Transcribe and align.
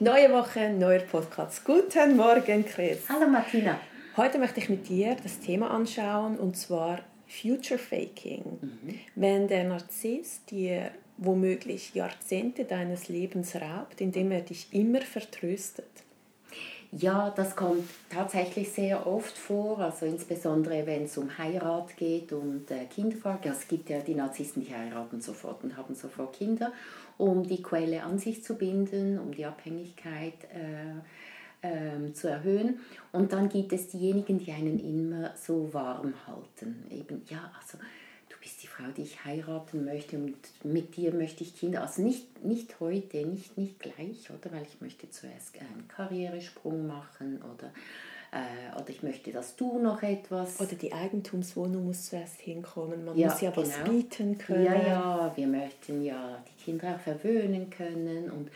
Neue 0.00 0.30
Woche, 0.30 0.70
neuer 0.70 1.00
Podcast. 1.00 1.64
Guten 1.64 2.16
Morgen, 2.16 2.64
Chris. 2.64 3.00
Hallo 3.08 3.28
Martina. 3.28 3.80
Heute 4.16 4.38
möchte 4.38 4.60
ich 4.60 4.68
mit 4.68 4.88
dir 4.88 5.16
das 5.20 5.40
Thema 5.40 5.72
anschauen 5.72 6.38
und 6.38 6.56
zwar 6.56 7.00
Future 7.26 7.80
Faking. 7.80 8.44
Mhm. 8.60 8.94
Wenn 9.16 9.48
der 9.48 9.64
Narzisst 9.64 10.52
dir 10.52 10.92
womöglich 11.16 11.96
Jahrzehnte 11.96 12.64
deines 12.64 13.08
Lebens 13.08 13.56
raubt, 13.56 14.00
indem 14.00 14.30
er 14.30 14.42
dich 14.42 14.68
immer 14.70 15.00
vertröstet. 15.00 15.90
Ja, 16.92 17.30
das 17.30 17.54
kommt 17.54 17.84
tatsächlich 18.08 18.70
sehr 18.70 19.06
oft 19.06 19.36
vor, 19.36 19.78
also 19.80 20.06
insbesondere 20.06 20.86
wenn 20.86 21.04
es 21.04 21.18
um 21.18 21.36
Heirat 21.36 21.96
geht 21.96 22.32
und 22.32 22.70
äh, 22.70 22.86
Kinderfrage. 22.86 23.50
es 23.50 23.68
gibt 23.68 23.90
ja 23.90 23.98
die 23.98 24.14
Narzissten, 24.14 24.64
die 24.64 24.74
heiraten 24.74 25.20
sofort 25.20 25.64
und 25.64 25.76
haben 25.76 25.94
sofort 25.94 26.34
Kinder, 26.34 26.72
um 27.18 27.46
die 27.46 27.62
Quelle 27.62 28.02
an 28.02 28.18
sich 28.18 28.42
zu 28.42 28.54
binden, 28.54 29.18
um 29.18 29.32
die 29.32 29.44
Abhängigkeit 29.44 30.34
äh, 31.62 32.06
äh, 32.06 32.12
zu 32.12 32.28
erhöhen. 32.28 32.80
Und 33.12 33.32
dann 33.32 33.48
gibt 33.48 33.72
es 33.72 33.88
diejenigen, 33.88 34.38
die 34.38 34.52
einen 34.52 34.78
immer 34.78 35.34
so 35.36 35.74
warm 35.74 36.14
halten. 36.26 36.84
Eben, 36.90 37.22
ja, 37.28 37.50
also 37.60 37.78
bist 38.48 38.62
die 38.62 38.66
Frau, 38.66 38.84
die 38.96 39.02
ich 39.02 39.24
heiraten 39.26 39.84
möchte 39.84 40.16
und 40.16 40.34
mit 40.64 40.96
dir 40.96 41.12
möchte 41.12 41.44
ich 41.44 41.54
Kinder. 41.54 41.82
Also 41.82 42.00
nicht, 42.00 42.44
nicht 42.44 42.80
heute, 42.80 43.26
nicht, 43.26 43.58
nicht 43.58 43.78
gleich, 43.78 44.30
oder? 44.30 44.52
Weil 44.52 44.62
ich 44.62 44.80
möchte 44.80 45.10
zuerst 45.10 45.54
einen 45.60 45.86
Karrieresprung 45.86 46.86
machen 46.86 47.42
oder, 47.42 47.70
äh, 48.32 48.76
oder 48.76 48.90
ich 48.90 49.02
möchte, 49.02 49.32
dass 49.32 49.56
du 49.56 49.78
noch 49.78 50.02
etwas... 50.02 50.60
Oder 50.60 50.74
die 50.74 50.92
Eigentumswohnung 50.92 51.86
muss 51.86 52.06
zuerst 52.06 52.40
hinkommen. 52.40 53.04
Man 53.04 53.16
ja, 53.16 53.28
muss 53.28 53.40
ja 53.40 53.50
genau. 53.50 53.66
was 53.66 53.84
bieten 53.84 54.38
können. 54.38 54.64
Ja, 54.64 54.74
ja, 54.74 55.32
wir 55.34 55.46
möchten 55.46 56.02
ja 56.02 56.42
die 56.46 56.64
Kinder 56.64 56.94
auch 56.94 57.00
verwöhnen 57.00 57.70
können 57.70 58.30
und 58.30 58.50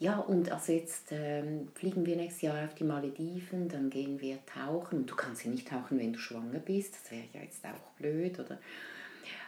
ja, 0.00 0.18
und 0.18 0.50
also 0.50 0.72
jetzt 0.72 1.12
ähm, 1.12 1.68
fliegen 1.74 2.04
wir 2.04 2.16
nächstes 2.16 2.42
Jahr 2.42 2.64
auf 2.64 2.74
die 2.74 2.84
Malediven, 2.84 3.68
dann 3.68 3.90
gehen 3.90 4.20
wir 4.20 4.38
tauchen. 4.44 5.06
Du 5.06 5.14
kannst 5.14 5.44
ja 5.44 5.50
nicht 5.50 5.68
tauchen, 5.68 5.98
wenn 5.98 6.12
du 6.12 6.18
schwanger 6.18 6.58
bist, 6.58 6.94
das 6.94 7.12
wäre 7.12 7.22
ja 7.32 7.40
jetzt 7.40 7.64
auch 7.64 7.92
blöd, 7.98 8.38
oder? 8.40 8.58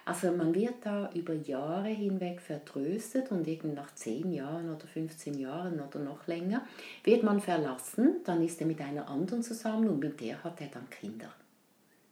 Also 0.07 0.31
man 0.31 0.55
wird 0.55 0.75
da 0.83 1.11
über 1.15 1.35
Jahre 1.35 1.89
hinweg 1.89 2.41
vertröstet 2.41 3.33
und 3.33 3.49
eben 3.49 3.75
nach 3.75 3.93
10 3.93 4.33
Jahren 4.33 4.73
oder 4.73 4.87
15 4.87 5.37
Jahren 5.37 5.81
oder 5.81 5.99
noch 5.99 6.29
länger 6.29 6.65
wird 7.03 7.25
man 7.25 7.41
verlassen, 7.41 8.19
dann 8.25 8.41
ist 8.45 8.61
er 8.61 8.69
mit 8.69 8.81
einer 8.81 9.09
anderen 9.09 9.43
zusammen 9.43 9.89
und 9.89 9.99
mit 9.99 10.21
der 10.21 10.45
hat 10.45 10.61
er 10.61 10.69
dann 10.69 10.89
Kinder. 10.91 11.29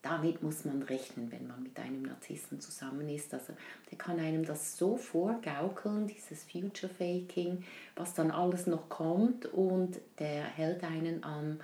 Damit 0.02 0.42
muss 0.42 0.64
man 0.64 0.82
rechnen, 0.82 1.30
wenn 1.30 1.46
man 1.46 1.62
mit 1.62 1.78
einem 1.78 2.02
Narzissten 2.02 2.60
zusammen 2.60 3.08
ist. 3.08 3.32
Also 3.32 3.52
der 3.88 3.96
kann 3.96 4.18
einem 4.18 4.44
das 4.44 4.76
so 4.76 4.96
vorgaukeln, 4.96 6.08
dieses 6.08 6.42
Future 6.42 6.92
Faking, 6.92 7.62
was 7.94 8.12
dann 8.12 8.32
alles 8.32 8.66
noch 8.66 8.88
kommt 8.88 9.46
und 9.46 10.00
der 10.18 10.42
hält 10.42 10.82
einen 10.82 11.22
am 11.22 11.60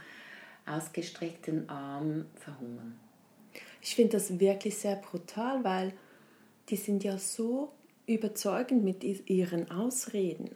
ausgestreckten 0.65 1.69
Arm 1.69 2.27
verhungern. 2.37 2.95
Ich 3.83 3.97
finde 3.97 4.13
das 4.13 4.39
wirklich 4.39 4.79
sehr 4.79 4.97
brutal, 4.97 5.65
weil 5.65 5.93
die 6.71 6.77
sind 6.77 7.05
ja 7.05 7.19
so 7.19 7.73
überzeugend 8.07 8.85
mit 8.85 9.05
ihren 9.29 9.71
Ausreden. 9.71 10.51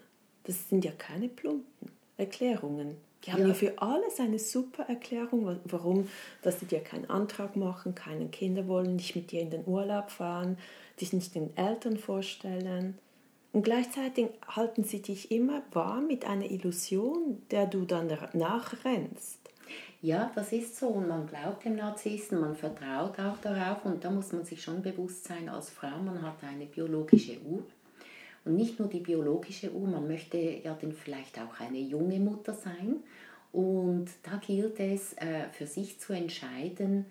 Das 0.45 0.69
sind 0.69 0.85
ja 0.85 0.93
keine 0.93 1.29
plumpen 1.29 1.91
Erklärungen. 2.17 2.97
Die 3.25 3.33
haben 3.33 3.43
ja. 3.43 3.49
ja 3.49 3.55
für 3.55 3.79
alles 3.79 4.21
eine 4.21 4.39
super 4.39 4.85
Erklärung, 4.85 5.59
warum, 5.65 6.09
dass 6.43 6.61
sie 6.61 6.67
dir 6.67 6.81
keinen 6.81 7.09
Antrag 7.09 7.57
machen, 7.57 7.95
keine 7.95 8.27
Kinder 8.29 8.69
wollen, 8.69 8.97
nicht 8.97 9.17
mit 9.17 9.33
dir 9.33 9.41
in 9.41 9.51
den 9.51 9.67
Urlaub 9.67 10.11
fahren, 10.11 10.59
dich 11.01 11.13
nicht 11.13 11.35
den 11.35 11.57
Eltern 11.57 11.97
vorstellen. 11.97 12.99
Und 13.53 13.63
gleichzeitig 13.63 14.29
halten 14.49 14.85
sie 14.85 15.01
dich 15.01 15.31
immer 15.31 15.63
warm 15.73 16.09
mit 16.09 16.27
einer 16.27 16.51
Illusion, 16.51 17.41
der 17.51 17.67
du 17.67 17.85
dann 17.85 18.13
nachrennst. 18.35 19.39
Ja, 20.05 20.31
das 20.35 20.53
ist 20.53 20.77
so. 20.77 20.89
Und 20.89 21.09
man 21.09 21.27
glaubt 21.27 21.65
dem 21.65 21.77
Narzissten, 21.77 22.39
man 22.39 22.55
vertraut 22.55 23.19
auch 23.19 23.39
darauf. 23.39 23.87
Und 23.87 24.05
da 24.05 24.11
muss 24.11 24.33
man 24.33 24.45
sich 24.45 24.63
schon 24.63 24.83
bewusst 24.83 25.25
sein 25.25 25.49
als 25.49 25.71
Frau, 25.71 25.97
man 25.97 26.21
hat 26.21 26.45
eine 26.45 26.67
biologische 26.67 27.41
Uhr. 27.41 27.63
Und 28.45 28.55
nicht 28.55 28.79
nur 28.79 28.89
die 28.89 29.01
biologische 29.01 29.73
Uhr, 29.73 29.89
man 29.89 30.07
möchte 30.07 30.37
ja 30.37 30.77
dann 30.79 30.93
vielleicht 30.93 31.39
auch 31.39 31.59
eine 31.59 31.79
junge 31.79 32.21
Mutter 32.21 32.53
sein. 32.53 32.97
Und 33.51 34.11
da 34.23 34.37
gilt 34.47 34.79
es 34.79 35.15
äh, 35.15 35.49
für 35.53 35.67
sich 35.67 35.99
zu 35.99 36.13
entscheiden 36.13 37.07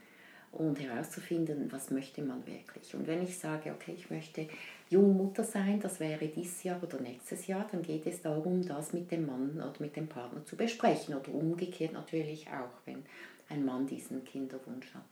und 0.52 0.80
herauszufinden, 0.80 1.72
was 1.72 1.90
möchte 1.90 2.22
man 2.22 2.46
wirklich. 2.46 2.94
Und 2.94 3.08
wenn 3.08 3.24
ich 3.24 3.40
sage, 3.40 3.72
okay, 3.72 3.96
ich 3.98 4.12
möchte 4.12 4.48
Jungmutter 4.90 5.44
sein, 5.44 5.80
das 5.80 6.00
wäre 6.00 6.28
dieses 6.28 6.64
Jahr 6.64 6.82
oder 6.82 7.00
nächstes 7.00 7.48
Jahr, 7.48 7.68
dann 7.72 7.82
geht 7.82 8.06
es 8.06 8.22
darum, 8.22 8.66
das 8.66 8.94
mit 8.94 9.12
dem 9.12 9.26
Mann 9.26 9.56
oder 9.56 9.74
mit 9.80 9.96
dem 9.96 10.08
Partner 10.08 10.46
zu 10.46 10.56
besprechen 10.56 11.16
oder 11.16 11.34
umgekehrt 11.34 11.94
natürlich 11.94 12.48
auch, 12.48 12.86
wenn 12.86 13.04
ein 13.50 13.66
Mann 13.66 13.88
diesen 13.88 14.24
Kinderwunsch 14.24 14.94
hat. 14.94 15.04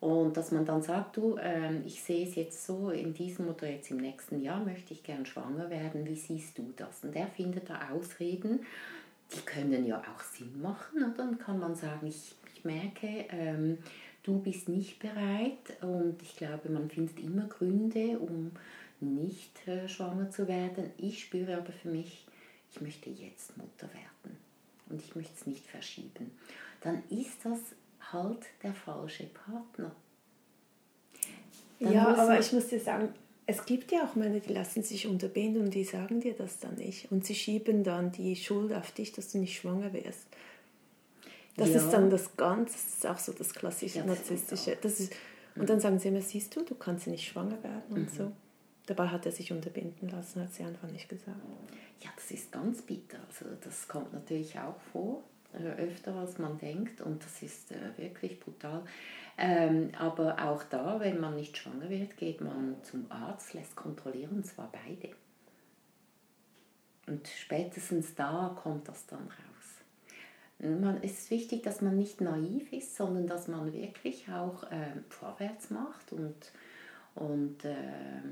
Und 0.00 0.36
dass 0.36 0.50
man 0.52 0.66
dann 0.66 0.82
sagt, 0.82 1.16
du, 1.16 1.36
äh, 1.36 1.78
ich 1.86 2.02
sehe 2.02 2.26
es 2.26 2.34
jetzt 2.34 2.66
so, 2.66 2.90
in 2.90 3.14
diesem 3.14 3.48
oder 3.48 3.70
jetzt 3.70 3.90
im 3.90 3.96
nächsten 3.96 4.42
Jahr 4.42 4.62
möchte 4.62 4.92
ich 4.92 5.02
gern 5.02 5.24
schwanger 5.24 5.70
werden, 5.70 6.06
wie 6.06 6.16
siehst 6.16 6.58
du 6.58 6.74
das? 6.76 7.02
Und 7.02 7.14
der 7.14 7.26
findet 7.26 7.70
da 7.70 7.88
Ausreden, 7.90 8.60
die 9.34 9.40
können 9.40 9.86
ja 9.86 9.98
auch 10.00 10.22
Sinn 10.22 10.60
machen. 10.60 11.02
Und 11.02 11.18
dann 11.18 11.38
kann 11.38 11.58
man 11.58 11.74
sagen, 11.74 12.06
ich, 12.06 12.34
ich 12.54 12.64
merke, 12.64 13.24
ähm, 13.30 13.78
du 14.24 14.38
bist 14.40 14.68
nicht 14.68 14.98
bereit 14.98 15.82
und 15.82 16.20
ich 16.20 16.36
glaube, 16.36 16.68
man 16.68 16.90
findet 16.90 17.20
immer 17.20 17.46
Gründe, 17.46 18.18
um 18.18 18.50
nicht 19.04 19.66
äh, 19.68 19.88
schwanger 19.88 20.30
zu 20.30 20.48
werden. 20.48 20.90
Ich 20.98 21.24
spüre 21.24 21.56
aber 21.56 21.72
für 21.72 21.88
mich, 21.88 22.26
ich 22.72 22.80
möchte 22.80 23.10
jetzt 23.10 23.56
Mutter 23.56 23.88
werden 23.92 24.36
und 24.88 25.00
ich 25.00 25.14
möchte 25.14 25.32
es 25.34 25.46
nicht 25.46 25.66
verschieben. 25.66 26.30
Dann 26.80 27.02
ist 27.10 27.44
das 27.44 27.58
halt 28.12 28.44
der 28.62 28.74
falsche 28.74 29.24
Partner. 29.24 29.92
Dann 31.80 31.92
ja, 31.92 32.14
aber 32.14 32.38
ich 32.38 32.52
muss 32.52 32.68
dir 32.68 32.80
sagen, 32.80 33.08
es 33.46 33.64
gibt 33.66 33.92
ja 33.92 34.04
auch 34.04 34.14
Männer, 34.14 34.40
die 34.40 34.52
lassen 34.52 34.82
sich 34.82 35.06
unterbinden 35.06 35.64
und 35.64 35.74
die 35.74 35.84
sagen 35.84 36.20
dir 36.20 36.34
das 36.34 36.58
dann 36.60 36.76
nicht. 36.76 37.10
Und 37.12 37.26
sie 37.26 37.34
schieben 37.34 37.84
dann 37.84 38.10
die 38.12 38.36
Schuld 38.36 38.72
auf 38.72 38.92
dich, 38.92 39.12
dass 39.12 39.32
du 39.32 39.38
nicht 39.38 39.58
schwanger 39.58 39.92
wirst. 39.92 40.26
Das 41.56 41.68
ja. 41.68 41.76
ist 41.76 41.90
dann 41.90 42.10
das 42.10 42.36
Ganze, 42.36 42.72
das 42.72 42.94
ist 42.96 43.06
auch 43.06 43.18
so 43.18 43.32
das 43.32 43.52
klassische 43.54 43.98
ja, 43.98 44.04
das 44.04 44.18
narzisstische. 44.18 44.76
Das 44.80 44.98
ist, 44.98 45.12
und 45.56 45.68
dann 45.68 45.78
sagen 45.78 45.98
sie 45.98 46.08
immer, 46.08 46.20
siehst 46.20 46.56
du, 46.56 46.62
du 46.62 46.74
kannst 46.74 47.06
nicht 47.06 47.28
schwanger 47.28 47.62
werden 47.62 47.82
und 47.90 48.12
mhm. 48.12 48.16
so. 48.16 48.32
Dabei 48.86 49.08
hat 49.08 49.24
er 49.24 49.32
sich 49.32 49.50
unterbinden 49.50 50.08
lassen, 50.10 50.42
hat 50.42 50.52
sie 50.52 50.62
einfach 50.62 50.90
nicht 50.90 51.08
gesagt. 51.08 51.38
Ja, 52.00 52.10
das 52.16 52.30
ist 52.30 52.52
ganz 52.52 52.82
bitter. 52.82 53.18
Also 53.26 53.46
das 53.62 53.88
kommt 53.88 54.12
natürlich 54.12 54.58
auch 54.58 54.78
vor, 54.92 55.22
äh, 55.54 55.82
öfter 55.82 56.14
als 56.14 56.38
man 56.38 56.58
denkt 56.58 57.00
und 57.00 57.24
das 57.24 57.42
ist 57.42 57.72
äh, 57.72 57.96
wirklich 57.96 58.38
brutal. 58.40 58.82
Ähm, 59.38 59.90
aber 59.98 60.38
auch 60.44 60.62
da, 60.64 61.00
wenn 61.00 61.18
man 61.18 61.34
nicht 61.36 61.56
schwanger 61.56 61.88
wird, 61.88 62.16
geht 62.16 62.40
man 62.40 62.76
zum 62.82 63.10
Arzt, 63.10 63.54
lässt 63.54 63.74
kontrollieren, 63.74 64.36
und 64.36 64.46
zwar 64.46 64.70
beide. 64.70 65.14
Und 67.06 67.26
spätestens 67.28 68.14
da 68.14 68.56
kommt 68.62 68.88
das 68.88 69.06
dann 69.06 69.26
raus. 69.26 69.64
Man, 70.58 71.02
es 71.02 71.18
ist 71.18 71.30
wichtig, 71.30 71.62
dass 71.62 71.80
man 71.80 71.96
nicht 71.96 72.20
naiv 72.20 72.72
ist, 72.72 72.96
sondern 72.96 73.26
dass 73.26 73.48
man 73.48 73.72
wirklich 73.72 74.28
auch 74.30 74.64
äh, 74.70 74.92
vorwärts 75.08 75.70
macht 75.70 76.12
und, 76.12 76.52
und 77.14 77.64
äh, 77.64 77.72
äh, 77.72 78.22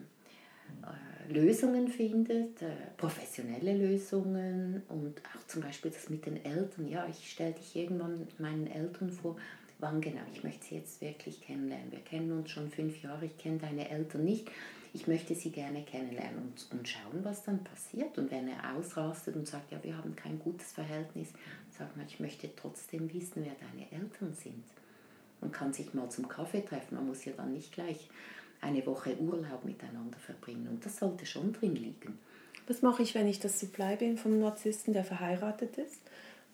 Lösungen 1.29 1.89
findet, 1.89 2.63
äh, 2.63 2.71
professionelle 2.97 3.77
Lösungen 3.77 4.83
und 4.89 5.21
auch 5.35 5.47
zum 5.47 5.63
Beispiel 5.63 5.91
das 5.91 6.11
mit 6.11 6.27
den 6.27 6.45
Eltern. 6.45 6.89
Ja, 6.89 7.07
ich 7.09 7.31
stelle 7.31 7.53
dich 7.53 7.77
irgendwann 7.77 8.27
meinen 8.39 8.67
Eltern 8.67 9.11
vor, 9.11 9.37
wann 9.79 10.01
genau, 10.01 10.23
ich 10.33 10.45
möchte 10.45 10.65
sie 10.65 10.75
jetzt 10.77 11.01
wirklich 11.01 11.41
kennenlernen. 11.41 11.91
Wir 11.91 12.01
kennen 12.01 12.33
uns 12.33 12.51
schon 12.51 12.71
fünf 12.71 13.03
Jahre, 13.03 13.27
ich 13.27 13.39
kenne 13.39 13.59
deine 13.59 13.89
Eltern 13.89 14.25
nicht. 14.25 14.51
Ich 14.95 15.07
möchte 15.07 15.35
sie 15.35 15.51
gerne 15.51 15.83
kennenlernen 15.85 16.39
und, 16.39 16.79
und 16.79 16.87
schauen, 16.87 17.21
was 17.23 17.45
dann 17.45 17.65
passiert. 17.65 18.19
Und 18.19 18.31
wenn 18.31 18.47
er 18.49 18.77
ausrastet 18.77 19.35
und 19.37 19.49
sagt, 19.49 19.73
ja, 19.73 19.83
wir 19.83 19.97
haben 19.97 20.15
kein 20.15 20.39
gutes 20.39 20.73
Verhältnis, 20.73 21.29
sagt 21.71 21.97
man, 21.97 22.07
ich 22.07 22.21
möchte 22.21 22.51
trotzdem 22.55 23.13
wissen, 23.13 23.43
wer 23.45 23.55
deine 23.55 23.91
Eltern 23.91 24.35
sind. 24.35 24.65
Man 25.41 25.51
kann 25.51 25.73
sich 25.73 25.95
mal 25.95 26.11
zum 26.11 26.29
Kaffee 26.29 26.61
treffen, 26.61 26.97
man 26.97 27.07
muss 27.07 27.25
ja 27.25 27.33
dann 27.35 27.53
nicht 27.53 27.73
gleich 27.73 28.11
eine 28.63 28.85
Woche 28.87 29.17
Urlaub 29.19 29.65
miteinander 29.65 30.19
verbringen. 30.19 30.69
Und 30.69 30.87
das 30.87 30.97
sollte 30.97 31.27
schon 31.27 31.53
drin 31.53 31.77
liegen. 31.77 32.19
Was 32.67 32.81
mache 32.81 33.03
ich, 33.03 33.15
wenn 33.15 33.27
ich 33.27 33.41
das 33.41 33.61
Supply 33.61 33.97
bin 33.97 34.17
vom 34.17 34.39
Narzissten, 34.39 34.95
der 34.95 35.05
verheiratet 35.05 35.77
ist? 35.77 35.99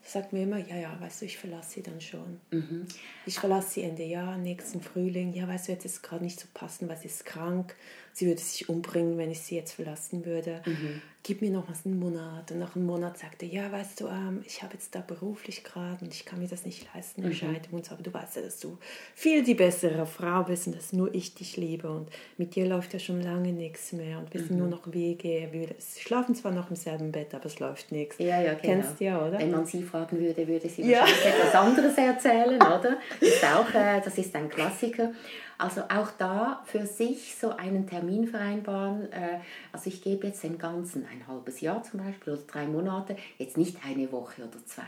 sagt 0.01 0.33
mir 0.33 0.43
immer, 0.43 0.57
ja, 0.57 0.75
ja, 0.75 0.97
weißt 0.99 1.21
du, 1.21 1.25
ich 1.25 1.37
verlasse 1.37 1.71
sie 1.71 1.83
dann 1.83 2.01
schon. 2.01 2.39
Mhm. 2.51 2.87
Ich 3.25 3.39
verlasse 3.39 3.71
sie 3.71 3.83
Ende 3.83 4.03
Jahr, 4.03 4.37
nächsten 4.37 4.81
Frühling. 4.81 5.33
Ja, 5.33 5.47
weißt 5.47 5.67
du, 5.67 5.71
jetzt 5.73 5.85
ist 5.85 5.93
es 5.93 6.01
gerade 6.01 6.23
nicht 6.23 6.39
so 6.39 6.47
passend, 6.53 6.89
weil 6.89 6.97
sie 6.97 7.07
ist 7.07 7.25
krank. 7.25 7.75
Sie 8.13 8.27
würde 8.27 8.41
sich 8.41 8.69
umbringen, 8.69 9.17
wenn 9.17 9.31
ich 9.31 9.41
sie 9.41 9.55
jetzt 9.55 9.73
verlassen 9.73 10.25
würde. 10.25 10.61
Mhm 10.65 11.01
gib 11.23 11.41
mir 11.41 11.51
noch 11.51 11.67
mal 11.67 11.75
einen 11.85 11.99
Monat. 11.99 12.51
Und 12.51 12.59
nach 12.59 12.75
einem 12.75 12.85
Monat 12.85 13.17
sagte 13.17 13.45
ja, 13.45 13.71
weißt 13.71 14.01
du, 14.01 14.07
ähm, 14.07 14.41
ich 14.45 14.63
habe 14.63 14.73
jetzt 14.73 14.95
da 14.95 15.01
beruflich 15.01 15.63
gerade 15.63 16.03
und 16.03 16.13
ich 16.13 16.25
kann 16.25 16.39
mir 16.39 16.47
das 16.47 16.65
nicht 16.65 16.87
leisten, 16.93 17.23
mhm. 17.23 17.33
Scheidung 17.33 17.73
und 17.73 17.85
so. 17.85 17.93
Aber 17.93 18.03
du 18.03 18.13
weißt 18.13 18.37
ja, 18.37 18.41
dass 18.41 18.59
du 18.59 18.77
viel 19.15 19.43
die 19.43 19.53
bessere 19.53 20.05
Frau 20.05 20.43
bist 20.43 20.67
und 20.67 20.75
dass 20.75 20.93
nur 20.93 21.13
ich 21.13 21.35
dich 21.35 21.57
liebe. 21.57 21.89
Und 21.89 22.09
mit 22.37 22.55
dir 22.55 22.65
läuft 22.65 22.93
ja 22.93 22.99
schon 22.99 23.21
lange 23.21 23.51
nichts 23.51 23.91
mehr. 23.91 24.17
Und 24.19 24.33
wir 24.33 24.41
sind 24.41 24.51
mhm. 24.51 24.57
nur 24.59 24.67
noch 24.69 24.93
Wege. 24.93 25.49
Wir 25.51 25.67
schlafen 25.99 26.35
zwar 26.35 26.51
noch 26.51 26.69
im 26.69 26.75
selben 26.75 27.11
Bett, 27.11 27.33
aber 27.33 27.45
es 27.45 27.59
läuft 27.59 27.91
nichts. 27.91 28.17
Ja, 28.17 28.41
ja, 28.41 28.53
genau. 28.53 28.61
Kennst 28.61 28.99
du 28.99 29.05
ja, 29.05 29.19
oder? 29.25 29.39
Wenn 29.39 29.51
man 29.51 29.65
sie 29.65 29.83
fragen 29.83 30.19
würde, 30.19 30.47
würde 30.47 30.69
sie 30.69 30.83
ja. 30.83 31.01
wahrscheinlich 31.01 31.25
etwas 31.25 31.55
anderes 31.55 31.97
erzählen, 31.97 32.55
oder? 32.55 32.97
Ist 33.19 33.43
auch, 33.43 33.69
äh, 33.73 34.01
das 34.03 34.17
ist 34.17 34.33
ein 34.35 34.49
Klassiker. 34.49 35.11
Also 35.59 35.81
auch 35.89 36.09
da 36.17 36.63
für 36.63 36.85
sich 36.85 37.35
so 37.35 37.49
einen 37.49 37.85
Termin 37.85 38.25
vereinbaren. 38.25 39.11
Äh, 39.11 39.41
also 39.73 39.89
ich 39.89 40.01
gebe 40.01 40.27
jetzt 40.27 40.41
den 40.41 40.57
ganzen 40.57 41.05
ein 41.05 41.27
halbes 41.27 41.59
Jahr 41.59 41.83
zum 41.83 41.99
Beispiel 41.99 42.33
oder 42.33 42.41
drei 42.43 42.65
Monate, 42.65 43.17
jetzt 43.37 43.57
nicht 43.57 43.75
eine 43.85 44.09
Woche 44.13 44.43
oder 44.43 44.65
zwei, 44.65 44.87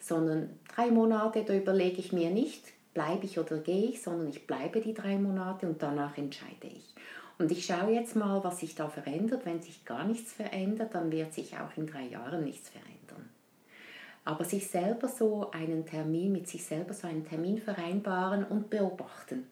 sondern 0.00 0.50
drei 0.76 0.90
Monate, 0.90 1.44
da 1.44 1.54
überlege 1.54 1.96
ich 1.98 2.12
mir 2.12 2.28
nicht, 2.28 2.62
bleibe 2.92 3.24
ich 3.24 3.38
oder 3.38 3.56
gehe 3.56 3.86
ich, 3.86 4.02
sondern 4.02 4.28
ich 4.28 4.46
bleibe 4.46 4.82
die 4.82 4.92
drei 4.92 5.16
Monate 5.16 5.66
und 5.66 5.82
danach 5.82 6.18
entscheide 6.18 6.66
ich. 6.66 6.94
Und 7.38 7.50
ich 7.50 7.64
schaue 7.64 7.94
jetzt 7.94 8.14
mal, 8.14 8.44
was 8.44 8.60
sich 8.60 8.74
da 8.74 8.88
verändert. 8.88 9.46
Wenn 9.46 9.62
sich 9.62 9.86
gar 9.86 10.04
nichts 10.04 10.34
verändert, 10.34 10.94
dann 10.94 11.10
wird 11.10 11.32
sich 11.32 11.54
auch 11.54 11.74
in 11.78 11.86
drei 11.86 12.04
Jahren 12.04 12.44
nichts 12.44 12.68
verändern. 12.68 13.30
Aber 14.26 14.44
sich 14.44 14.68
selber 14.68 15.08
so 15.08 15.50
einen 15.52 15.86
Termin, 15.86 16.32
mit 16.32 16.48
sich 16.48 16.66
selber 16.66 16.92
so 16.92 17.08
einen 17.08 17.26
Termin 17.26 17.56
vereinbaren 17.56 18.44
und 18.44 18.68
beobachten 18.68 19.46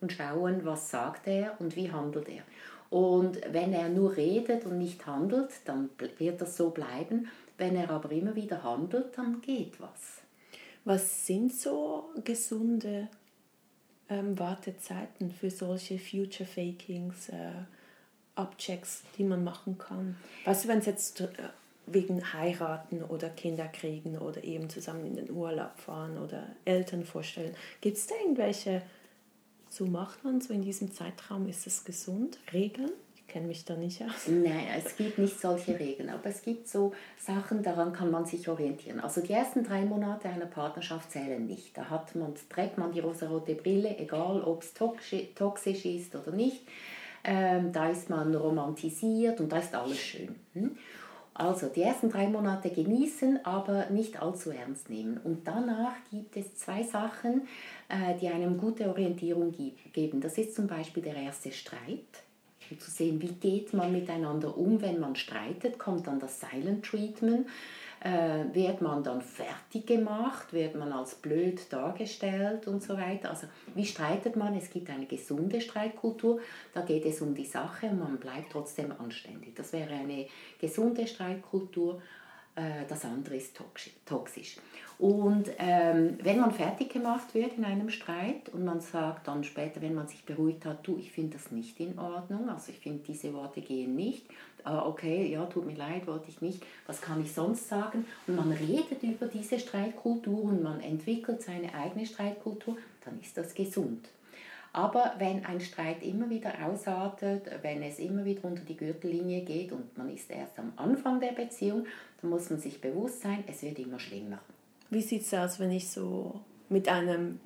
und 0.00 0.12
schauen, 0.12 0.64
was 0.64 0.90
sagt 0.90 1.26
er 1.26 1.60
und 1.60 1.76
wie 1.76 1.90
handelt 1.90 2.28
er. 2.28 2.42
Und 2.90 3.40
wenn 3.52 3.72
er 3.72 3.88
nur 3.88 4.16
redet 4.16 4.64
und 4.64 4.78
nicht 4.78 5.06
handelt, 5.06 5.50
dann 5.64 5.90
wird 6.18 6.40
das 6.40 6.56
so 6.56 6.70
bleiben. 6.70 7.28
Wenn 7.58 7.76
er 7.76 7.90
aber 7.90 8.12
immer 8.12 8.34
wieder 8.34 8.62
handelt, 8.62 9.16
dann 9.16 9.40
geht 9.40 9.80
was. 9.80 10.22
Was 10.84 11.26
sind 11.26 11.52
so 11.52 12.10
gesunde 12.24 13.08
ähm, 14.08 14.38
Wartezeiten 14.38 15.32
für 15.32 15.50
solche 15.50 15.98
Future 15.98 16.48
Fakings, 16.48 17.28
äh, 17.30 17.50
Abchecks, 18.36 19.02
die 19.18 19.24
man 19.24 19.42
machen 19.42 19.78
kann? 19.78 20.16
Was, 20.44 20.62
du, 20.62 20.68
wenn 20.68 20.78
es 20.78 20.86
jetzt 20.86 21.20
äh, 21.22 21.28
wegen 21.86 22.32
heiraten 22.32 23.02
oder 23.02 23.30
Kinder 23.30 23.66
kriegen 23.68 24.18
oder 24.18 24.44
eben 24.44 24.68
zusammen 24.68 25.06
in 25.06 25.16
den 25.16 25.30
Urlaub 25.30 25.78
fahren 25.78 26.18
oder 26.18 26.46
Eltern 26.64 27.04
vorstellen, 27.04 27.54
gibt 27.80 27.96
es 27.96 28.06
da 28.06 28.14
irgendwelche 28.22 28.82
so 29.76 29.84
macht 29.84 30.24
man 30.24 30.40
so 30.40 30.54
in 30.54 30.62
diesem 30.62 30.90
Zeitraum? 30.92 31.46
Ist 31.48 31.66
es 31.66 31.84
gesund? 31.84 32.38
Regeln? 32.52 32.90
Ich 33.14 33.26
kenne 33.26 33.48
mich 33.48 33.64
da 33.64 33.76
nicht 33.76 34.02
aus. 34.02 34.28
Nein, 34.28 34.68
es 34.78 34.96
gibt 34.96 35.18
nicht 35.18 35.38
solche 35.38 35.78
Regeln, 35.78 36.08
aber 36.08 36.26
es 36.26 36.42
gibt 36.42 36.68
so 36.68 36.94
Sachen, 37.18 37.62
daran 37.62 37.92
kann 37.92 38.10
man 38.10 38.24
sich 38.24 38.48
orientieren. 38.48 39.00
Also 39.00 39.20
die 39.20 39.32
ersten 39.32 39.64
drei 39.64 39.84
Monate 39.84 40.28
einer 40.28 40.46
Partnerschaft 40.46 41.10
zählen 41.10 41.44
nicht. 41.44 41.76
Da 41.76 41.90
hat 41.90 42.14
man, 42.14 42.34
trägt 42.48 42.78
man 42.78 42.92
die 42.92 43.00
rosarote 43.00 43.54
Brille, 43.54 43.98
egal 43.98 44.42
ob 44.42 44.62
es 44.62 44.72
toxisch 44.72 45.84
ist 45.84 46.14
oder 46.14 46.30
nicht. 46.32 46.62
Ähm, 47.24 47.72
da 47.72 47.90
ist 47.90 48.08
man 48.08 48.34
romantisiert 48.34 49.40
und 49.40 49.50
da 49.50 49.58
ist 49.58 49.74
alles 49.74 49.98
schön. 49.98 50.36
Hm? 50.54 50.78
Also 51.38 51.68
die 51.68 51.82
ersten 51.82 52.10
drei 52.10 52.28
Monate 52.28 52.70
genießen, 52.70 53.44
aber 53.44 53.90
nicht 53.90 54.22
allzu 54.22 54.50
ernst 54.50 54.88
nehmen. 54.88 55.20
Und 55.22 55.46
danach 55.46 55.92
gibt 56.10 56.34
es 56.34 56.56
zwei 56.56 56.82
Sachen, 56.82 57.42
äh, 57.90 58.18
die 58.18 58.28
einem 58.28 58.56
gute 58.56 58.88
Orientierung 58.88 59.52
geben. 59.92 60.22
Das 60.22 60.38
ist 60.38 60.54
zum 60.54 60.66
Beispiel 60.66 61.02
der 61.02 61.16
erste 61.16 61.52
Streit. 61.52 62.06
Um 62.70 62.80
zu 62.80 62.90
sehen, 62.90 63.20
wie 63.20 63.32
geht 63.32 63.74
man 63.74 63.92
miteinander 63.92 64.56
um, 64.56 64.80
wenn 64.80 64.98
man 64.98 65.14
streitet, 65.14 65.78
kommt 65.78 66.06
dann 66.06 66.18
das 66.18 66.40
Silent 66.40 66.86
Treatment 66.86 67.46
äh, 68.00 68.54
wird 68.54 68.82
man 68.82 69.02
dann 69.02 69.22
fertig 69.22 69.86
gemacht, 69.86 70.52
wird 70.52 70.74
man 70.74 70.92
als 70.92 71.14
blöd 71.14 71.72
dargestellt 71.72 72.66
und 72.66 72.82
so 72.82 72.96
weiter. 72.96 73.30
Also 73.30 73.46
wie 73.74 73.84
streitet 73.84 74.36
man? 74.36 74.56
Es 74.56 74.70
gibt 74.70 74.90
eine 74.90 75.06
gesunde 75.06 75.60
Streitkultur, 75.60 76.40
da 76.74 76.82
geht 76.82 77.06
es 77.06 77.20
um 77.20 77.34
die 77.34 77.44
Sache 77.44 77.86
und 77.86 77.98
man 77.98 78.18
bleibt 78.18 78.52
trotzdem 78.52 78.92
anständig. 78.98 79.54
Das 79.54 79.72
wäre 79.72 79.94
eine 79.94 80.26
gesunde 80.60 81.06
Streitkultur, 81.06 82.02
äh, 82.54 82.84
das 82.88 83.04
andere 83.04 83.36
ist 83.36 83.58
toxisch. 84.04 84.56
Und 84.98 85.50
ähm, 85.58 86.16
wenn 86.22 86.40
man 86.40 86.52
fertig 86.52 86.90
gemacht 86.90 87.34
wird 87.34 87.58
in 87.58 87.64
einem 87.64 87.90
Streit 87.90 88.48
und 88.48 88.64
man 88.64 88.80
sagt 88.80 89.28
dann 89.28 89.44
später, 89.44 89.82
wenn 89.82 89.94
man 89.94 90.08
sich 90.08 90.24
beruhigt 90.24 90.64
hat, 90.64 90.86
du, 90.86 90.96
ich 90.96 91.12
finde 91.12 91.36
das 91.36 91.50
nicht 91.50 91.78
in 91.80 91.98
Ordnung, 91.98 92.48
also 92.48 92.72
ich 92.72 92.78
finde 92.78 93.02
diese 93.06 93.34
Worte 93.34 93.60
gehen 93.60 93.94
nicht, 93.94 94.26
ah, 94.66 94.86
okay, 94.86 95.30
ja, 95.30 95.44
tut 95.46 95.66
mir 95.66 95.76
leid, 95.76 96.06
wollte 96.06 96.28
ich 96.28 96.40
nicht, 96.40 96.62
was 96.86 97.00
kann 97.00 97.22
ich 97.22 97.32
sonst 97.32 97.68
sagen? 97.68 98.04
Und 98.26 98.36
man 98.36 98.52
redet 98.52 99.02
über 99.02 99.26
diese 99.26 99.58
Streitkultur 99.58 100.44
und 100.44 100.62
man 100.62 100.80
entwickelt 100.80 101.42
seine 101.42 101.72
eigene 101.74 102.04
Streitkultur, 102.04 102.76
dann 103.04 103.18
ist 103.20 103.36
das 103.36 103.54
gesund. 103.54 104.08
Aber 104.72 105.14
wenn 105.18 105.46
ein 105.46 105.60
Streit 105.60 106.02
immer 106.02 106.28
wieder 106.28 106.52
ausartet, 106.66 107.48
wenn 107.62 107.82
es 107.82 107.98
immer 107.98 108.26
wieder 108.26 108.44
unter 108.44 108.62
die 108.62 108.76
Gürtellinie 108.76 109.40
geht 109.42 109.72
und 109.72 109.96
man 109.96 110.12
ist 110.12 110.30
erst 110.30 110.58
am 110.58 110.72
Anfang 110.76 111.18
der 111.18 111.32
Beziehung, 111.32 111.86
dann 112.20 112.28
muss 112.28 112.50
man 112.50 112.60
sich 112.60 112.80
bewusst 112.80 113.22
sein, 113.22 113.42
es 113.46 113.62
wird 113.62 113.78
immer 113.78 113.98
schlimmer. 113.98 114.38
Wie 114.90 115.00
sieht 115.00 115.22
es 115.22 115.32
aus, 115.32 115.58
wenn 115.60 115.70
ich 115.70 115.88
so 115.88 116.40
mit 116.68 116.88
einem 116.88 117.40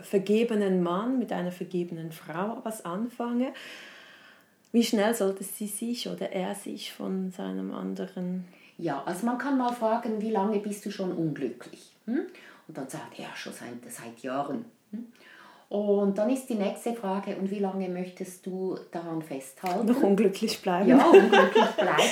vergebenen 0.00 0.82
Mann, 0.82 1.18
mit 1.18 1.32
einer 1.32 1.50
vergebenen 1.50 2.12
Frau 2.12 2.58
was 2.62 2.84
anfange? 2.84 3.52
Wie 4.72 4.82
schnell 4.82 5.14
sollte 5.14 5.44
sie 5.44 5.66
sich 5.66 6.08
oder 6.08 6.32
er 6.32 6.54
sich 6.54 6.92
von 6.92 7.30
seinem 7.30 7.72
anderen... 7.72 8.46
Ja, 8.78 9.02
also 9.04 9.26
man 9.26 9.38
kann 9.38 9.58
mal 9.58 9.72
fragen, 9.72 10.20
wie 10.20 10.30
lange 10.30 10.58
bist 10.58 10.84
du 10.86 10.90
schon 10.90 11.12
unglücklich? 11.12 11.94
Hm? 12.06 12.22
Und 12.66 12.76
dann 12.76 12.88
sagt 12.88 13.18
er, 13.18 13.26
ja, 13.26 13.36
schon 13.36 13.52
seit, 13.52 13.92
seit 13.92 14.18
Jahren. 14.22 14.64
Hm? 14.90 15.06
Und 15.68 16.18
dann 16.18 16.28
ist 16.30 16.48
die 16.48 16.54
nächste 16.54 16.94
Frage, 16.94 17.36
und 17.36 17.50
wie 17.50 17.58
lange 17.58 17.88
möchtest 17.88 18.44
du 18.44 18.78
daran 18.90 19.22
festhalten? 19.22 19.86
Noch 19.86 20.02
unglücklich 20.02 20.60
bleiben. 20.60 20.88
Ja, 20.88 21.04
unglücklich 21.04 21.70
bleiben. 21.76 22.10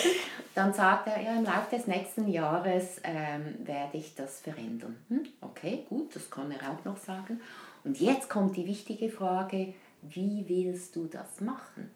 Dann 0.55 0.73
sagt 0.73 1.09
er, 1.09 1.21
ja, 1.23 1.37
im 1.37 1.45
Laufe 1.45 1.77
des 1.77 1.87
nächsten 1.87 2.29
Jahres 2.29 3.01
ähm, 3.05 3.57
werde 3.65 3.99
ich 3.99 4.15
das 4.15 4.41
verändern. 4.41 4.97
Hm? 5.09 5.23
Okay, 5.41 5.85
gut, 5.89 6.15
das 6.15 6.31
kann 6.31 6.51
er 6.51 6.71
auch 6.71 6.85
noch 6.85 6.97
sagen. 6.97 7.41
Und 7.85 8.01
jetzt 8.01 8.29
kommt 8.29 8.57
die 8.57 8.67
wichtige 8.67 9.09
Frage, 9.09 9.75
wie 10.03 10.45
willst 10.47 10.97
du 10.97 11.07
das 11.07 11.41
machen? 11.41 11.91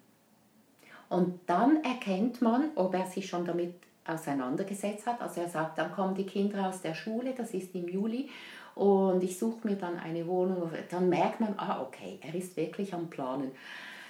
Und 1.14 1.40
dann 1.47 1.83
erkennt 1.85 2.42
man, 2.42 2.71
ob 2.75 2.94
er 2.94 3.06
sich 3.06 3.28
schon 3.28 3.44
damit 3.44 3.75
auseinandergesetzt 4.04 5.06
hat. 5.06 5.21
Also 5.21 5.42
er 5.42 5.49
sagt, 5.49 5.78
dann 5.78 5.92
kommen 5.92 6.14
die 6.16 6.26
Kinder 6.26 6.68
aus 6.68 6.83
der 6.83 6.94
Schule, 6.94 7.35
das 7.37 7.54
ist 7.54 7.73
im 7.75 7.88
Juli, 7.88 8.28
und 8.75 9.23
ich 9.23 9.38
suche 9.38 9.68
mir 9.68 9.76
dann 9.76 9.97
eine 9.97 10.26
Wohnung, 10.26 10.68
dann 10.90 11.09
merkt 11.09 11.40
man, 11.40 11.54
ah, 11.56 11.80
okay, 11.83 12.18
er 12.21 12.35
ist 12.35 12.56
wirklich 12.56 12.92
am 12.92 13.09
Planen. 13.09 13.52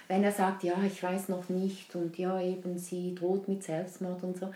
Wenn 0.07 0.23
er 0.23 0.31
sagt, 0.31 0.63
ja, 0.63 0.73
ich 0.83 1.01
weiß 1.03 1.29
noch 1.29 1.47
nicht 1.49 1.95
und 1.95 2.17
ja, 2.17 2.41
eben 2.41 2.79
sie 2.79 3.13
droht 3.13 3.47
mit 3.47 3.63
Selbstmord 3.63 4.23
und 4.23 4.37
so, 4.39 4.51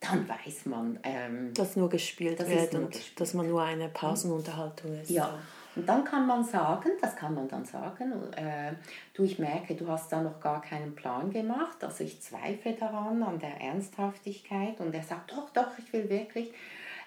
dann 0.00 0.26
weiß 0.26 0.66
man, 0.66 0.98
ähm, 1.02 1.52
dass 1.52 1.76
nur 1.76 1.90
gespielt 1.90 2.40
das 2.40 2.48
wird 2.48 2.72
nur 2.72 2.84
und 2.84 2.92
gespielt. 2.92 3.20
dass 3.20 3.34
man 3.34 3.48
nur 3.48 3.62
eine 3.62 3.88
Pausenunterhaltung 3.88 4.98
ist. 5.00 5.10
Ja, 5.10 5.38
und 5.76 5.86
dann 5.86 6.04
kann 6.04 6.26
man 6.26 6.42
sagen, 6.42 6.90
das 7.00 7.14
kann 7.14 7.34
man 7.34 7.48
dann 7.48 7.64
sagen, 7.64 8.12
äh, 8.32 8.72
du, 9.12 9.24
ich 9.24 9.38
merke, 9.38 9.74
du 9.74 9.86
hast 9.88 10.10
da 10.10 10.22
noch 10.22 10.40
gar 10.40 10.62
keinen 10.62 10.94
Plan 10.94 11.30
gemacht, 11.30 11.84
also 11.84 12.02
ich 12.02 12.20
zweifle 12.22 12.72
daran, 12.72 13.22
an 13.22 13.38
der 13.38 13.60
Ernsthaftigkeit 13.60 14.80
und 14.80 14.94
er 14.94 15.02
sagt, 15.02 15.32
doch, 15.32 15.50
doch, 15.50 15.78
ich 15.78 15.92
will 15.92 16.08
wirklich. 16.08 16.50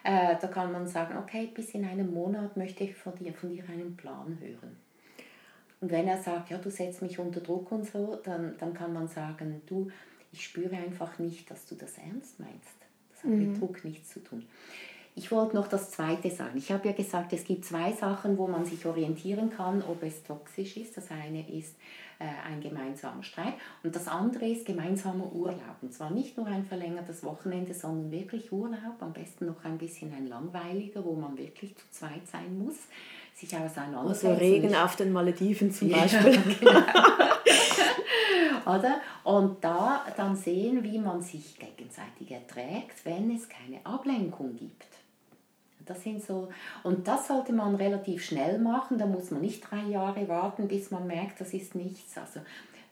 Äh, 0.04 0.36
da 0.40 0.48
kann 0.48 0.72
man 0.72 0.88
sagen, 0.88 1.18
okay, 1.18 1.50
bis 1.54 1.72
in 1.72 1.84
einem 1.84 2.14
Monat 2.14 2.56
möchte 2.56 2.84
ich 2.84 2.96
von 2.96 3.16
dir, 3.16 3.34
von 3.34 3.50
dir 3.50 3.64
einen 3.68 3.98
Plan 3.98 4.38
hören. 4.40 4.78
Und 5.82 5.92
wenn 5.92 6.08
er 6.08 6.22
sagt, 6.22 6.50
ja, 6.50 6.58
du 6.58 6.70
setzt 6.70 7.02
mich 7.02 7.20
unter 7.20 7.42
Druck 7.42 7.72
und 7.72 7.86
so, 7.86 8.20
dann, 8.24 8.56
dann 8.60 8.74
kann 8.74 8.94
man 8.94 9.08
sagen, 9.08 9.62
du, 9.66 9.90
ich 10.32 10.44
spüre 10.44 10.76
einfach 10.76 11.18
nicht, 11.20 11.50
dass 11.50 11.66
du 11.66 11.76
das 11.76 11.98
ernst 11.98 12.40
meinst. 12.40 12.78
Das 13.12 13.24
hat 13.24 13.32
mhm. 13.32 13.52
mit 13.52 13.62
Druck 13.62 13.84
nichts 13.84 14.10
zu 14.10 14.20
tun. 14.20 14.46
Ich 15.20 15.32
wollte 15.32 15.58
noch 15.58 15.68
das 15.68 15.92
Zweite 15.92 16.32
sagen. 16.32 16.58
Ich 16.58 16.72
habe 16.72 16.88
ja 16.88 16.94
gesagt, 16.94 17.34
es 17.34 17.44
gibt 17.44 17.66
zwei 17.66 17.92
Sachen, 17.92 18.38
wo 18.38 18.48
man 18.48 18.64
sich 18.64 18.86
orientieren 18.86 19.50
kann, 19.50 19.84
ob 19.84 20.02
es 20.02 20.24
toxisch 20.24 20.78
ist. 20.78 20.96
Das 20.96 21.12
eine 21.12 21.42
ist 21.52 21.76
äh, 22.20 22.24
ein 22.50 22.62
gemeinsamer 22.62 23.22
Streit 23.22 23.56
und 23.84 23.94
das 23.94 24.08
andere 24.08 24.48
ist 24.48 24.66
gemeinsamer 24.66 25.30
Urlaub. 25.34 25.76
Und 25.82 25.94
zwar 25.94 26.10
nicht 26.10 26.38
nur 26.38 26.48
ein 26.48 26.64
verlängertes 26.64 27.22
Wochenende, 27.26 27.74
sondern 27.74 28.10
wirklich 28.12 28.50
Urlaub. 28.54 28.96
Am 29.02 29.12
besten 29.12 29.48
noch 29.48 29.62
ein 29.66 29.78
bisschen 29.78 30.14
ein 30.14 30.28
langweiliger, 30.28 31.04
wo 31.04 31.16
man 31.16 31.38
wirklich 31.38 31.76
zu 31.76 31.84
zweit 31.92 32.26
sein 32.26 32.58
muss 32.58 32.78
sich 33.36 33.54
auseinandersetzen. 33.54 34.28
Also 34.28 34.40
Regen 34.40 34.74
auf 34.74 34.96
den 34.96 35.12
Malediven 35.12 35.70
zum 35.72 35.90
Beispiel. 35.90 36.34
Ja, 36.34 36.42
genau. 36.60 36.80
Oder? 38.78 39.02
Und 39.26 39.64
da 39.64 40.06
dann 40.16 40.38
sehen, 40.38 40.82
wie 40.84 41.00
man 41.00 41.22
sich 41.22 41.58
gegenseitig 41.58 42.32
erträgt, 42.32 43.04
wenn 43.04 43.36
es 43.36 43.50
keine 43.50 43.86
Ablenkung 43.86 44.56
gibt. 44.56 44.86
Das 45.90 46.04
sind 46.04 46.24
so, 46.24 46.50
und 46.84 47.08
das 47.08 47.28
sollte 47.28 47.52
man 47.52 47.74
relativ 47.74 48.24
schnell 48.24 48.60
machen. 48.60 49.00
Da 49.00 49.08
muss 49.08 49.32
man 49.32 49.42
nicht 49.42 49.70
drei 49.70 49.82
Jahre 49.90 50.28
warten, 50.28 50.68
bis 50.68 50.92
man 50.92 51.08
merkt, 51.08 51.42
das 51.42 51.52
ist 51.54 51.74
nichts. 51.74 52.16
Also 52.16 52.42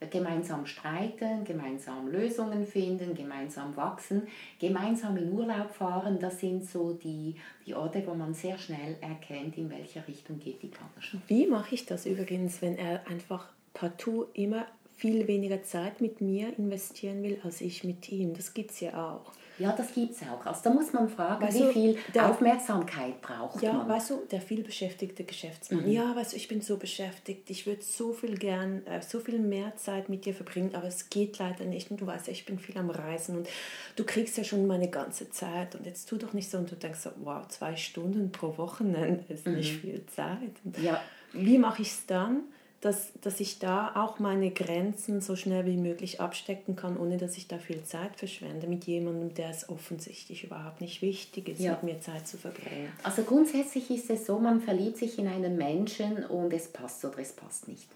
gemeinsam 0.09 0.65
streiten, 0.65 1.43
gemeinsam 1.43 2.07
Lösungen 2.07 2.65
finden, 2.65 3.13
gemeinsam 3.15 3.75
wachsen, 3.75 4.23
gemeinsam 4.59 5.15
in 5.17 5.31
Urlaub 5.31 5.71
fahren, 5.71 6.19
das 6.19 6.39
sind 6.39 6.69
so 6.69 6.93
die, 6.93 7.35
die 7.65 7.75
Orte, 7.75 8.03
wo 8.05 8.13
man 8.13 8.33
sehr 8.33 8.57
schnell 8.57 8.97
erkennt, 9.01 9.57
in 9.57 9.69
welche 9.69 10.07
Richtung 10.07 10.39
geht 10.39 10.61
die 10.61 10.67
Partnerschaft. 10.67 11.23
Wie 11.27 11.47
mache 11.47 11.75
ich 11.75 11.85
das 11.85 12.05
übrigens, 12.05 12.61
wenn 12.61 12.77
er 12.77 13.07
einfach 13.07 13.47
partout 13.73 14.27
immer 14.33 14.65
viel 14.95 15.27
weniger 15.27 15.61
Zeit 15.63 16.01
mit 16.01 16.21
mir 16.21 16.57
investieren 16.57 17.21
will, 17.21 17.39
als 17.43 17.61
ich 17.61 17.83
mit 17.83 18.11
ihm? 18.11 18.33
Das 18.33 18.53
gibt 18.53 18.71
es 18.71 18.79
ja 18.79 18.93
auch. 19.11 19.31
Ja, 19.59 19.71
das 19.71 19.93
gibt 19.93 20.13
es 20.13 20.21
auch. 20.21 20.45
Also 20.45 20.61
da 20.65 20.69
muss 20.69 20.93
man 20.93 21.09
fragen, 21.09 21.43
weißt 21.45 21.59
wie 21.59 21.73
viel 21.73 21.97
der, 22.13 22.29
Aufmerksamkeit 22.29 23.21
braucht 23.21 23.61
ja, 23.61 23.73
man. 23.73 23.87
Ja, 23.87 23.95
weißt 23.95 24.09
du, 24.11 24.25
der 24.31 24.41
vielbeschäftigte 24.41 25.23
Geschäftsmann. 25.23 25.85
Mhm. 25.85 25.91
Ja, 25.91 26.15
weißt 26.15 26.33
du, 26.33 26.37
ich 26.37 26.47
bin 26.47 26.61
so 26.61 26.77
beschäftigt, 26.77 27.49
ich 27.49 27.65
würde 27.65 27.81
so 27.81 28.13
viel 28.13 28.37
gern, 28.37 28.85
äh, 28.85 29.01
so 29.01 29.19
viel 29.19 29.39
mehr 29.39 29.75
Zeit 29.77 30.09
mit 30.09 30.25
dir 30.25 30.33
verbringen, 30.33 30.75
aber 30.75 30.87
es 30.87 31.09
geht 31.09 31.39
leider 31.39 31.65
nicht. 31.65 31.89
Und 31.91 32.01
du 32.01 32.07
weißt 32.07 32.27
ja, 32.27 32.33
ich 32.33 32.45
bin 32.45 32.59
viel 32.59 32.77
am 32.77 32.89
Reisen 32.89 33.37
und 33.37 33.49
du 33.95 34.03
kriegst 34.03 34.37
ja 34.37 34.43
schon 34.43 34.67
meine 34.67 34.89
ganze 34.89 35.29
Zeit 35.29 35.75
und 35.75 35.85
jetzt 35.85 36.07
tu 36.07 36.17
doch 36.17 36.33
nicht 36.33 36.49
so 36.49 36.57
und 36.57 36.71
du 36.71 36.75
denkst 36.75 36.99
so, 36.99 37.09
wow, 37.23 37.47
zwei 37.47 37.75
Stunden 37.75 38.31
pro 38.31 38.57
Wochenende 38.57 39.23
ist 39.29 39.47
mhm. 39.47 39.55
nicht 39.55 39.77
viel 39.77 40.05
Zeit. 40.07 40.51
ja. 40.81 41.01
Wie 41.33 41.57
mache 41.57 41.81
ich 41.81 41.89
es 41.89 42.05
dann? 42.05 42.43
Dass, 42.81 43.11
dass 43.21 43.39
ich 43.39 43.57
da 43.57 43.93
auch 43.95 44.19
meine 44.19 44.51
Grenzen 44.51 45.19
so 45.19 45.35
schnell 45.35 45.65
wie 45.65 45.77
möglich 45.77 46.21
abstecken 46.21 46.75
kann, 46.75 46.97
ohne 46.97 47.17
dass 47.17 47.35
ich 47.37 47.47
da 47.47 47.57
viel 47.57 47.83
Zeit 47.83 48.15
verschwende 48.15 48.67
mit 48.67 48.85
jemandem, 48.85 49.33
der 49.33 49.49
es 49.49 49.67
offensichtlich 49.67 50.43
überhaupt 50.43 50.81
nicht 50.81 51.01
wichtig 51.01 51.49
ist, 51.49 51.59
ja. 51.59 51.71
mit 51.71 51.83
mir 51.83 52.01
Zeit 52.01 52.27
zu 52.27 52.37
verbringen. 52.37 52.91
Also 53.03 53.23
grundsätzlich 53.23 53.89
ist 53.89 54.09
es 54.11 54.27
so, 54.27 54.37
man 54.39 54.61
verliebt 54.61 54.97
sich 54.97 55.17
in 55.17 55.27
einen 55.27 55.57
Menschen 55.57 56.23
und 56.25 56.53
es 56.53 56.67
passt 56.67 57.03
oder 57.03 57.17
es 57.19 57.33
passt 57.33 57.67
nicht. 57.67 57.87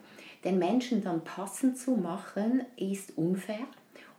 Den 0.43 0.57
Menschen 0.57 1.03
dann 1.03 1.23
passend 1.23 1.77
zu 1.77 1.91
machen, 1.91 2.63
ist 2.75 3.15
unfair 3.17 3.67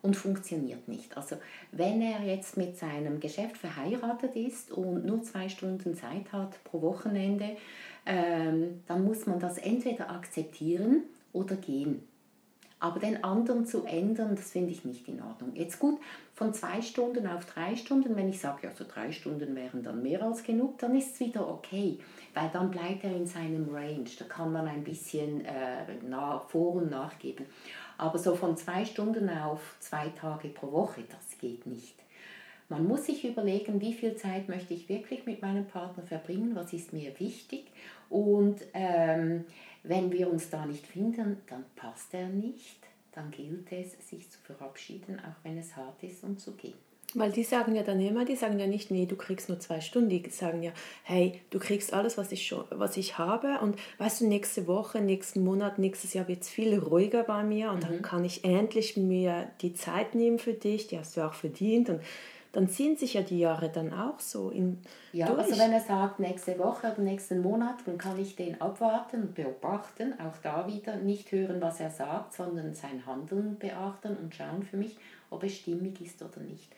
und 0.02 0.16
funktioniert 0.16 0.86
nicht. 0.88 1.16
Also 1.16 1.36
wenn 1.70 2.02
er 2.02 2.22
jetzt 2.22 2.56
mit 2.56 2.76
seinem 2.76 3.20
Geschäft 3.20 3.56
verheiratet 3.56 4.36
ist 4.36 4.70
und 4.70 5.04
nur 5.04 5.22
zwei 5.22 5.48
Stunden 5.48 5.96
Zeit 5.96 6.32
hat 6.32 6.62
pro 6.64 6.82
Wochenende, 6.82 7.56
ähm, 8.06 8.82
dann 8.86 9.04
muss 9.04 9.26
man 9.26 9.38
das 9.38 9.58
entweder 9.58 10.10
akzeptieren 10.10 11.02
oder 11.32 11.56
gehen. 11.56 12.02
Aber 12.82 12.98
den 12.98 13.22
anderen 13.22 13.64
zu 13.64 13.84
ändern, 13.84 14.34
das 14.34 14.50
finde 14.50 14.72
ich 14.72 14.84
nicht 14.84 15.06
in 15.06 15.22
Ordnung. 15.22 15.52
Jetzt 15.54 15.78
gut, 15.78 16.00
von 16.34 16.52
zwei 16.52 16.82
Stunden 16.82 17.28
auf 17.28 17.44
drei 17.44 17.76
Stunden, 17.76 18.16
wenn 18.16 18.28
ich 18.28 18.40
sage, 18.40 18.66
ja, 18.66 18.72
so 18.74 18.84
drei 18.84 19.12
Stunden 19.12 19.54
wären 19.54 19.84
dann 19.84 20.02
mehr 20.02 20.20
als 20.20 20.42
genug, 20.42 20.78
dann 20.78 20.96
ist 20.96 21.14
es 21.14 21.20
wieder 21.20 21.48
okay, 21.48 22.00
weil 22.34 22.50
dann 22.52 22.72
bleibt 22.72 23.04
er 23.04 23.14
in 23.14 23.26
seinem 23.26 23.72
Range. 23.72 24.10
Da 24.18 24.24
kann 24.24 24.50
man 24.50 24.66
ein 24.66 24.82
bisschen 24.82 25.44
äh, 25.44 25.84
nach, 26.08 26.48
vor- 26.48 26.74
und 26.74 26.90
nachgeben. 26.90 27.46
Aber 27.98 28.18
so 28.18 28.34
von 28.34 28.56
zwei 28.56 28.84
Stunden 28.84 29.30
auf 29.30 29.76
zwei 29.78 30.08
Tage 30.08 30.48
pro 30.48 30.72
Woche, 30.72 31.02
das 31.08 31.38
geht 31.38 31.64
nicht. 31.68 32.01
Man 32.72 32.86
muss 32.86 33.04
sich 33.04 33.22
überlegen, 33.22 33.82
wie 33.82 33.92
viel 33.92 34.14
Zeit 34.14 34.48
möchte 34.48 34.72
ich 34.72 34.88
wirklich 34.88 35.26
mit 35.26 35.42
meinem 35.42 35.66
Partner 35.66 36.02
verbringen, 36.04 36.52
was 36.54 36.72
ist 36.72 36.94
mir 36.94 37.12
wichtig. 37.20 37.66
Und 38.08 38.62
ähm, 38.72 39.44
wenn 39.82 40.10
wir 40.10 40.32
uns 40.32 40.48
da 40.48 40.64
nicht 40.64 40.86
finden, 40.86 41.36
dann 41.50 41.66
passt 41.76 42.14
er 42.14 42.28
nicht. 42.28 42.78
Dann 43.12 43.30
gilt 43.30 43.70
es, 43.72 44.08
sich 44.08 44.30
zu 44.30 44.38
verabschieden, 44.38 45.18
auch 45.20 45.44
wenn 45.44 45.58
es 45.58 45.76
hart 45.76 46.02
ist 46.02 46.24
und 46.24 46.40
zu 46.40 46.52
gehen. 46.52 46.72
Weil 47.12 47.30
die 47.30 47.44
sagen 47.44 47.74
ja 47.74 47.82
dann 47.82 48.00
immer, 48.00 48.24
die 48.24 48.36
sagen 48.36 48.58
ja 48.58 48.66
nicht, 48.66 48.90
nee, 48.90 49.04
du 49.04 49.16
kriegst 49.16 49.50
nur 49.50 49.60
zwei 49.60 49.82
Stunden, 49.82 50.08
die 50.08 50.26
sagen 50.30 50.62
ja, 50.62 50.72
hey, 51.02 51.42
du 51.50 51.58
kriegst 51.58 51.92
alles, 51.92 52.16
was 52.16 52.32
ich, 52.32 52.46
schon, 52.46 52.64
was 52.70 52.96
ich 52.96 53.18
habe 53.18 53.58
und 53.60 53.76
weißt 53.98 54.22
du, 54.22 54.28
nächste 54.28 54.66
Woche, 54.66 55.02
nächsten 55.02 55.44
Monat, 55.44 55.78
nächstes 55.78 56.14
Jahr 56.14 56.26
wird 56.26 56.40
es 56.40 56.48
viel 56.48 56.78
ruhiger 56.78 57.22
bei 57.24 57.44
mir 57.44 57.70
und 57.70 57.84
mhm. 57.84 57.88
dann 57.88 58.02
kann 58.02 58.24
ich 58.24 58.44
endlich 58.44 58.96
mir 58.96 59.50
die 59.60 59.74
Zeit 59.74 60.14
nehmen 60.14 60.38
für 60.38 60.54
dich, 60.54 60.86
die 60.86 60.98
hast 60.98 61.18
du 61.18 61.20
auch 61.20 61.34
verdient 61.34 61.90
und 61.90 62.00
dann 62.52 62.68
ziehen 62.68 62.96
sich 62.96 63.14
ja 63.14 63.22
die 63.22 63.38
Jahre 63.38 63.70
dann 63.70 63.92
auch 63.94 64.20
so 64.20 64.50
in 64.50 64.78
Ja, 65.12 65.26
durch. 65.26 65.38
also 65.38 65.58
wenn 65.58 65.72
er 65.72 65.80
sagt, 65.80 66.20
nächste 66.20 66.58
Woche 66.58 66.92
oder 66.92 67.00
nächsten 67.00 67.40
Monat, 67.40 67.76
dann 67.86 67.96
kann 67.96 68.18
ich 68.20 68.36
den 68.36 68.60
abwarten 68.60 69.22
und 69.22 69.34
beobachten, 69.34 70.14
auch 70.20 70.36
da 70.42 70.66
wieder 70.66 70.96
nicht 70.96 71.32
hören, 71.32 71.60
was 71.60 71.80
er 71.80 71.90
sagt, 71.90 72.34
sondern 72.34 72.74
sein 72.74 73.04
Handeln 73.06 73.58
beachten 73.58 74.16
und 74.16 74.34
schauen 74.34 74.62
für 74.62 74.76
mich, 74.76 74.96
ob 75.30 75.42
es 75.44 75.56
stimmig 75.56 76.00
ist 76.02 76.22
oder 76.22 76.40
nicht. 76.40 76.70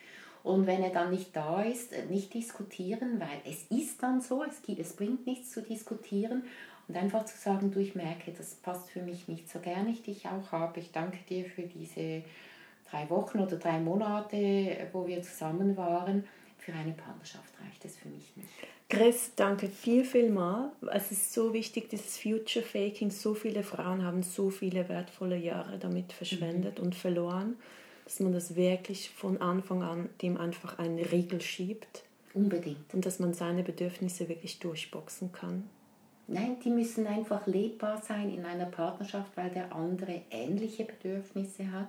Und 0.44 0.66
wenn 0.66 0.82
er 0.82 0.90
dann 0.90 1.10
nicht 1.10 1.34
da 1.34 1.62
ist, 1.62 1.92
äh, 1.92 2.04
nicht 2.04 2.34
diskutieren, 2.34 3.18
weil 3.18 3.40
es 3.50 3.64
ist 3.76 4.02
dann 4.02 4.20
so, 4.20 4.44
es, 4.44 4.62
gibt, 4.62 4.78
es 4.78 4.94
bringt 4.94 5.26
nichts 5.26 5.50
zu 5.50 5.62
diskutieren 5.62 6.44
und 6.86 6.96
einfach 6.96 7.24
zu 7.24 7.36
sagen, 7.36 7.70
du, 7.72 7.80
ich 7.80 7.94
merke, 7.94 8.30
das 8.30 8.54
passt 8.56 8.90
für 8.90 9.02
mich 9.02 9.26
nicht 9.26 9.48
so 9.48 9.58
gern, 9.58 9.88
ich 9.88 10.02
dich 10.02 10.26
auch 10.26 10.52
habe, 10.52 10.80
ich 10.80 10.92
danke 10.92 11.18
dir 11.28 11.46
für 11.46 11.62
diese 11.62 12.22
drei 12.94 13.10
Wochen 13.10 13.40
oder 13.40 13.56
drei 13.56 13.78
Monate, 13.80 14.88
wo 14.92 15.06
wir 15.06 15.22
zusammen 15.22 15.76
waren, 15.76 16.24
für 16.58 16.72
eine 16.72 16.92
Partnerschaft 16.92 17.52
reicht 17.62 17.84
es 17.84 17.96
für 17.96 18.08
mich 18.08 18.36
nicht. 18.36 18.48
Chris, 18.88 19.32
danke 19.34 19.66
viel, 19.66 20.04
viel 20.04 20.30
mal. 20.30 20.70
Es 20.92 21.10
ist 21.10 21.32
so 21.32 21.52
wichtig, 21.52 21.90
dieses 21.90 22.18
Future 22.18 22.64
Faking. 22.64 23.10
So 23.10 23.34
viele 23.34 23.62
Frauen 23.62 24.04
haben 24.04 24.22
so 24.22 24.50
viele 24.50 24.88
wertvolle 24.88 25.36
Jahre 25.36 25.78
damit 25.78 26.12
verschwendet 26.12 26.78
mhm. 26.78 26.86
und 26.86 26.94
verloren, 26.94 27.56
dass 28.04 28.20
man 28.20 28.32
das 28.32 28.56
wirklich 28.56 29.10
von 29.10 29.40
Anfang 29.40 29.82
an 29.82 30.08
dem 30.22 30.36
einfach 30.36 30.78
einen 30.78 30.98
Riegel 30.98 31.40
schiebt. 31.40 32.04
Unbedingt. 32.34 32.92
Und 32.92 33.04
dass 33.04 33.18
man 33.18 33.32
seine 33.32 33.62
Bedürfnisse 33.62 34.28
wirklich 34.28 34.58
durchboxen 34.58 35.32
kann. 35.32 35.68
Nein, 36.26 36.56
die 36.64 36.70
müssen 36.70 37.06
einfach 37.06 37.46
lebbar 37.46 38.00
sein 38.00 38.32
in 38.32 38.44
einer 38.46 38.66
Partnerschaft, 38.66 39.36
weil 39.36 39.50
der 39.50 39.74
andere 39.74 40.22
ähnliche 40.30 40.84
Bedürfnisse 40.84 41.70
hat 41.70 41.88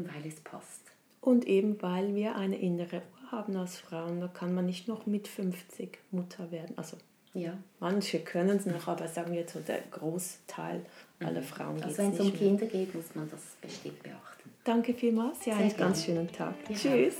und 0.00 0.14
weil 0.14 0.26
es 0.26 0.40
passt. 0.40 0.82
Und 1.20 1.46
eben 1.46 1.80
weil 1.82 2.14
wir 2.14 2.36
eine 2.36 2.58
innere 2.58 2.96
Uhr 2.96 3.32
haben 3.32 3.56
als 3.56 3.78
Frauen, 3.78 4.20
da 4.20 4.28
kann 4.28 4.54
man 4.54 4.66
nicht 4.66 4.88
noch 4.88 5.06
mit 5.06 5.28
50 5.28 5.98
Mutter 6.10 6.50
werden. 6.50 6.76
Also 6.76 6.96
ja. 7.34 7.52
manche 7.78 8.20
können 8.20 8.56
es 8.56 8.66
noch, 8.66 8.88
aber 8.88 9.06
sagen 9.06 9.32
wir 9.32 9.40
jetzt 9.40 9.52
so 9.52 9.60
der 9.60 9.82
Großteil 9.90 10.84
aller 11.20 11.40
mhm. 11.40 11.44
Frauen 11.44 11.76
geht 11.76 11.84
Also 11.84 11.98
wenn 11.98 12.12
es 12.12 12.20
um 12.20 12.32
Kinder 12.32 12.66
geht, 12.66 12.94
muss 12.94 13.14
man 13.14 13.30
das 13.30 13.40
bestimmt 13.60 14.02
beachten. 14.02 14.50
Danke 14.64 14.94
vielmals, 14.94 15.46
haben 15.46 15.58
einen 15.60 15.76
ganz 15.76 16.04
schönen 16.04 16.30
Tag. 16.32 16.54
Ja. 16.68 16.76
Tschüss. 16.76 17.16